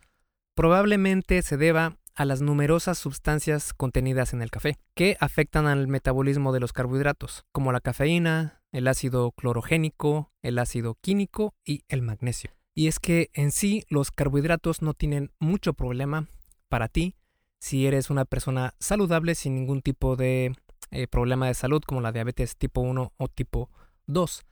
probablemente 0.56 1.41
se 1.41 1.58
deba 1.58 1.98
a 2.15 2.26
las 2.26 2.41
numerosas 2.41 2.98
sustancias 2.98 3.74
contenidas 3.74 4.34
en 4.34 4.41
el 4.41 4.50
café, 4.50 4.78
que 4.96 5.18
afectan 5.20 5.68
al 5.68 5.88
metabolismo 5.88 6.54
de 6.54 6.62
los 6.62 6.72
carbohidratos, 6.72 7.44
como 7.52 7.74
la 7.74 7.82
cafeína, 7.82 8.62
el 8.72 8.88
ácido 8.88 9.32
clorogénico, 9.32 10.32
el 10.41 10.58
ácido 10.60 10.96
químico 11.02 11.54
y 11.65 11.84
el 11.89 12.02
magnesio. 12.02 12.52
Y 12.74 12.88
es 12.88 13.00
que 13.00 13.30
en 13.34 13.52
sí 13.52 13.84
los 13.89 14.12
carbohidratos 14.12 14.82
no 14.82 14.94
tienen 14.94 15.32
mucho 15.39 15.74
problema 15.74 16.28
para 16.70 16.88
ti 16.88 17.15
si 17.60 17.88
eres 17.88 18.10
una 18.10 18.26
persona 18.26 18.74
saludable 18.80 19.36
sin 19.36 19.56
ningún 19.56 19.82
tipo 19.82 20.15
de 20.15 20.56
eh, 20.95 21.08
problema 21.08 21.47
de 21.47 21.53
salud 21.53 21.81
como 21.86 21.99
la 21.99 22.13
diabetes 22.13 22.55
tipo 22.55 22.79
1 22.79 23.12
o 23.17 23.27
tipo 23.27 23.69
2. 24.08 24.45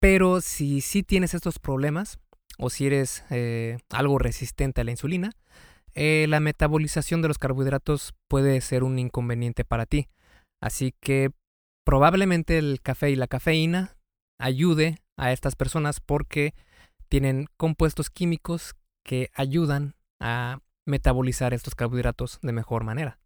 Pero 0.00 0.40
si 0.40 0.80
sí 0.80 1.04
tienes 1.04 1.32
estos 1.32 1.60
problemas, 1.60 2.18
o 2.58 2.70
si 2.70 2.86
eres 2.86 3.24
eh, 3.30 3.78
algo 3.88 4.18
resistente 4.18 4.80
a 4.80 4.84
la 4.84 4.90
insulina, 4.90 5.32
eh, 5.94 6.26
la 6.28 6.40
metabolización 6.40 7.22
de 7.22 7.28
los 7.28 7.38
carbohidratos 7.38 8.14
puede 8.26 8.60
ser 8.62 8.82
un 8.82 8.98
inconveniente 8.98 9.64
para 9.64 9.86
ti. 9.86 10.08
Así 10.60 10.92
que 11.00 11.30
probablemente 11.84 12.58
el 12.58 12.80
café 12.82 13.10
y 13.10 13.16
la 13.16 13.28
cafeína 13.28 13.96
ayude 14.40 14.98
a 15.16 15.30
estas 15.30 15.54
personas 15.54 16.00
porque 16.00 16.54
tienen 17.08 17.46
compuestos 17.56 18.10
químicos 18.10 18.74
que 19.04 19.30
ayudan 19.34 19.94
a 20.18 20.58
metabolizar 20.84 21.54
estos 21.54 21.76
carbohidratos 21.76 22.40
de 22.42 22.52
mejor 22.52 22.82
manera. 22.82 23.19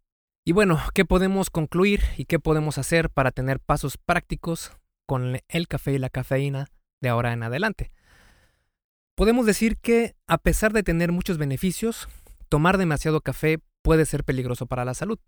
Y 0.45 0.53
bueno, 0.53 0.79
¿qué 0.93 1.05
podemos 1.05 1.49
concluir 1.49 2.01
y 2.17 2.25
qué 2.25 2.39
podemos 2.39 2.77
hacer 2.77 3.09
para 3.09 3.31
tener 3.31 3.59
pasos 3.59 3.97
prácticos 3.97 4.71
con 5.05 5.39
el 5.47 5.67
café 5.67 5.93
y 5.93 5.99
la 5.99 6.09
cafeína 6.09 6.67
de 7.01 7.09
ahora 7.09 7.33
en 7.33 7.43
adelante. 7.43 7.91
Podemos 9.15 9.45
decir 9.45 9.77
que, 9.77 10.15
a 10.27 10.37
pesar 10.37 10.73
de 10.73 10.83
tener 10.83 11.11
muchos 11.11 11.37
beneficios, 11.37 12.07
tomar 12.49 12.77
demasiado 12.77 13.21
café 13.21 13.59
puede 13.81 14.05
ser 14.05 14.23
peligroso 14.23 14.65
para 14.65 14.85
la 14.85 14.93
salud. 14.93 15.19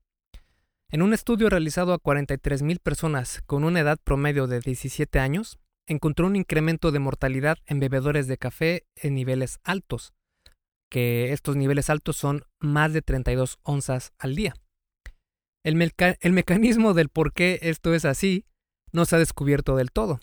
En 0.90 1.02
un 1.02 1.14
estudio 1.14 1.50
realizado 1.50 1.94
a 1.94 2.00
43.000 2.00 2.80
personas 2.80 3.42
con 3.46 3.64
una 3.64 3.80
edad 3.80 3.98
promedio 4.04 4.48
de 4.48 4.60
17 4.60 5.20
años, 5.20 5.58
encontró 5.86 6.28
un 6.28 6.36
incremento 6.36 6.92
de 6.92 7.00
mortalidad 7.00 7.58
en 7.66 7.80
bebedores 7.80 8.28
de 8.28 8.38
café 8.38 8.86
en 8.96 9.16
niveles 9.16 9.60
altos, 9.64 10.14
que 10.90 11.32
estos 11.34 11.56
niveles 11.56 11.90
altos 11.90 12.18
son 12.18 12.44
más 12.60 12.94
de 12.94 13.02
32 13.02 13.60
onzas 13.64 14.14
al 14.18 14.36
día. 14.36 14.54
El, 15.68 16.32
mecanismo 16.32 16.94
del 16.94 17.10
por 17.10 17.34
qué 17.34 17.60
esto 17.62 17.94
es 17.94 18.06
así 18.06 18.46
no 18.94 19.04
se 19.04 19.18
ha 19.18 19.20
descubierto 19.20 19.76
del 19.76 19.92
todo. 19.92 20.22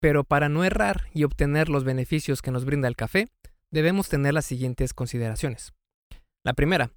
Pero 0.00 0.24
para 0.24 0.48
no 0.48 0.64
errar 0.64 1.10
y 1.12 1.24
obtener 1.24 1.68
los 1.68 1.84
beneficios 1.84 2.40
que 2.40 2.50
nos 2.50 2.64
brinda 2.64 2.88
el 2.88 2.96
café, 2.96 3.28
debemos 3.70 4.08
tener 4.08 4.32
las 4.32 4.46
siguientes 4.46 4.94
consideraciones. 4.94 5.74
La 6.42 6.54
primera, 6.54 6.90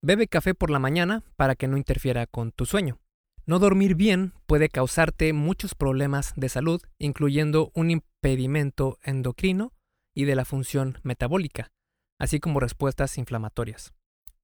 bebe 0.00 0.28
café 0.28 0.54
por 0.54 0.70
la 0.70 0.78
mañana 0.78 1.24
para 1.34 1.56
que 1.56 1.66
no 1.66 1.76
interfiera 1.76 2.28
con 2.28 2.52
tu 2.52 2.66
sueño. 2.66 3.00
No 3.46 3.58
dormir 3.58 3.96
bien 3.96 4.34
puede 4.46 4.68
causarte 4.68 5.32
muchos 5.32 5.74
problemas 5.74 6.34
de 6.36 6.48
salud, 6.48 6.82
incluyendo 6.98 7.72
un 7.74 7.90
impedimento 7.90 9.00
endocrino 9.02 9.72
y 10.14 10.24
de 10.24 10.36
la 10.36 10.44
función 10.44 11.00
metabólica, 11.02 11.72
así 12.20 12.38
como 12.38 12.60
respuestas 12.60 13.18
inflamatorias. 13.18 13.92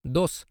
2. 0.02 0.48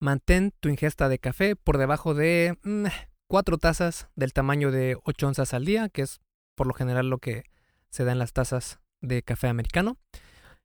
Mantén 0.00 0.52
tu 0.60 0.68
ingesta 0.68 1.08
de 1.08 1.18
café 1.18 1.56
por 1.56 1.78
debajo 1.78 2.14
de 2.14 2.56
mm, 2.62 2.86
cuatro 3.26 3.58
tazas 3.58 4.08
del 4.14 4.32
tamaño 4.32 4.70
de 4.70 4.96
8 5.04 5.28
onzas 5.28 5.54
al 5.54 5.64
día, 5.64 5.88
que 5.88 6.02
es 6.02 6.20
por 6.54 6.66
lo 6.66 6.74
general 6.74 7.10
lo 7.10 7.18
que 7.18 7.44
se 7.90 8.04
da 8.04 8.12
en 8.12 8.18
las 8.18 8.32
tazas 8.32 8.80
de 9.00 9.22
café 9.22 9.48
americano. 9.48 9.98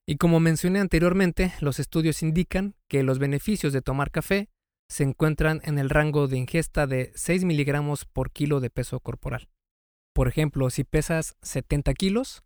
Y 0.06 0.17
como 0.17 0.39
mencioné 0.39 0.80
anteriormente, 0.80 1.54
los 1.62 1.80
estudios 1.80 2.24
indican 2.24 2.76
que 2.88 3.04
los 3.04 3.19
beneficios 3.19 3.74
de 3.74 3.82
tomar 3.82 4.12
café 4.12 4.50
se 4.89 5.04
encuentran 5.04 5.62
en 5.63 5.80
el 5.80 5.89
rango 5.89 6.28
de 6.28 6.38
ingesta 6.38 6.88
de 6.88 7.12
6 7.15 7.46
miligramos 7.46 8.06
por 8.06 8.32
kilo 8.32 8.60
de 8.60 8.69
peso 8.69 9.00
corporal. 9.00 9.50
Por 10.13 10.28
ejemplo, 10.28 10.69
si 10.69 10.84
pesas 10.84 11.38
70 11.41 11.93
kilos, 11.93 12.43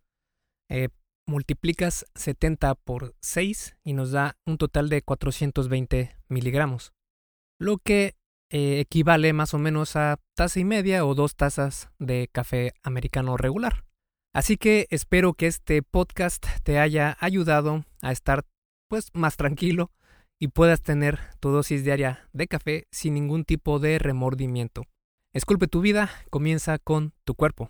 eh, 0.69 0.89
multiplicas 1.27 2.05
70 2.15 2.75
por 2.75 3.15
6 3.19 3.77
y 3.83 3.93
nos 3.93 4.11
da 4.11 4.37
un 4.45 4.57
total 4.57 4.89
de 4.89 5.01
420 5.01 6.15
miligramos, 6.29 6.93
lo 7.59 7.77
que 7.77 8.15
eh, 8.49 8.79
equivale 8.79 9.33
más 9.33 9.53
o 9.53 9.59
menos 9.59 9.95
a 9.95 10.19
taza 10.35 10.59
y 10.59 10.63
media 10.65 11.05
o 11.05 11.13
dos 11.15 11.35
tazas 11.35 11.89
de 11.99 12.29
café 12.31 12.73
americano 12.81 13.35
regular. 13.37 13.83
Así 14.33 14.57
que 14.57 14.87
espero 14.89 15.33
que 15.33 15.47
este 15.47 15.83
podcast 15.83 16.45
te 16.63 16.79
haya 16.79 17.17
ayudado 17.19 17.85
a 18.01 18.11
estar 18.11 18.45
pues 18.87 19.09
más 19.13 19.35
tranquilo 19.35 19.91
y 20.39 20.49
puedas 20.49 20.81
tener 20.81 21.19
tu 21.39 21.49
dosis 21.49 21.83
diaria 21.83 22.29
de 22.33 22.47
café 22.47 22.87
sin 22.91 23.15
ningún 23.15 23.43
tipo 23.43 23.79
de 23.79 23.99
remordimiento. 23.99 24.83
Esculpe 25.33 25.67
tu 25.67 25.81
vida, 25.81 26.09
comienza 26.29 26.77
con 26.79 27.13
tu 27.25 27.35
cuerpo. 27.35 27.69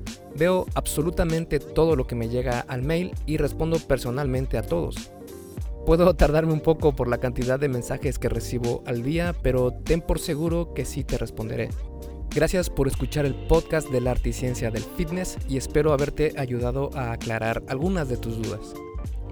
Veo 0.35 0.65
absolutamente 0.75 1.59
todo 1.59 1.95
lo 1.95 2.07
que 2.07 2.15
me 2.15 2.29
llega 2.29 2.61
al 2.61 2.83
mail 2.83 3.13
y 3.25 3.37
respondo 3.37 3.77
personalmente 3.79 4.57
a 4.57 4.63
todos. 4.63 5.11
Puedo 5.85 6.13
tardarme 6.15 6.53
un 6.53 6.61
poco 6.61 6.95
por 6.95 7.07
la 7.07 7.17
cantidad 7.17 7.59
de 7.59 7.67
mensajes 7.67 8.19
que 8.19 8.29
recibo 8.29 8.83
al 8.85 9.03
día, 9.03 9.35
pero 9.41 9.71
ten 9.71 10.01
por 10.01 10.19
seguro 10.19 10.73
que 10.73 10.85
sí 10.85 11.03
te 11.03 11.17
responderé. 11.17 11.69
Gracias 12.33 12.69
por 12.69 12.87
escuchar 12.87 13.25
el 13.25 13.35
podcast 13.35 13.89
de 13.89 13.99
la 13.99 14.11
arte 14.11 14.29
y 14.29 14.33
ciencia 14.33 14.71
del 14.71 14.83
fitness 14.83 15.37
y 15.49 15.57
espero 15.57 15.91
haberte 15.91 16.33
ayudado 16.37 16.89
a 16.95 17.11
aclarar 17.11 17.61
algunas 17.67 18.07
de 18.07 18.17
tus 18.17 18.41
dudas. 18.41 18.73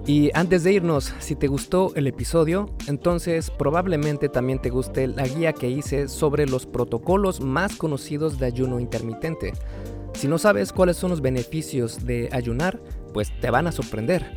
Y 0.06 0.30
antes 0.34 0.64
de 0.64 0.72
irnos, 0.72 1.14
si 1.18 1.36
te 1.36 1.46
gustó 1.46 1.92
el 1.94 2.06
episodio, 2.06 2.68
entonces 2.88 3.50
probablemente 3.50 4.28
también 4.28 4.60
te 4.60 4.70
guste 4.70 5.06
la 5.06 5.26
guía 5.26 5.52
que 5.52 5.70
hice 5.70 6.08
sobre 6.08 6.46
los 6.46 6.66
protocolos 6.66 7.40
más 7.40 7.76
conocidos 7.76 8.38
de 8.38 8.46
ayuno 8.46 8.80
intermitente. 8.80 9.52
Si 10.20 10.28
no 10.28 10.36
sabes 10.36 10.74
cuáles 10.74 10.98
son 10.98 11.08
los 11.08 11.22
beneficios 11.22 12.04
de 12.04 12.28
ayunar, 12.32 12.78
pues 13.14 13.32
te 13.40 13.48
van 13.48 13.66
a 13.66 13.72
sorprender, 13.72 14.36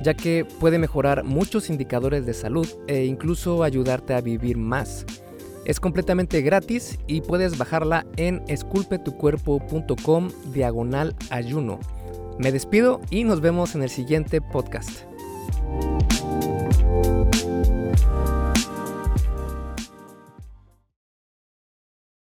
ya 0.00 0.14
que 0.14 0.46
puede 0.60 0.78
mejorar 0.78 1.24
muchos 1.24 1.70
indicadores 1.70 2.24
de 2.24 2.34
salud 2.34 2.68
e 2.86 3.06
incluso 3.06 3.64
ayudarte 3.64 4.14
a 4.14 4.20
vivir 4.20 4.56
más. 4.56 5.04
Es 5.64 5.80
completamente 5.80 6.40
gratis 6.40 7.00
y 7.08 7.20
puedes 7.20 7.58
bajarla 7.58 8.06
en 8.16 8.44
esculpetucuerpo.com 8.46 10.30
diagonal 10.52 11.16
ayuno. 11.30 11.80
Me 12.38 12.52
despido 12.52 13.00
y 13.10 13.24
nos 13.24 13.40
vemos 13.40 13.74
en 13.74 13.82
el 13.82 13.90
siguiente 13.90 14.40
podcast. 14.40 15.00